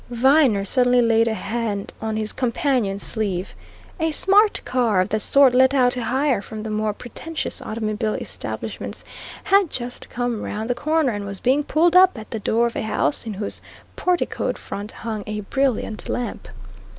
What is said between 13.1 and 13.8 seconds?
in whose